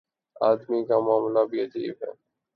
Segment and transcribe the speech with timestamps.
[0.41, 2.11] آدمی کا معاملہ بھی عجیب ہے۔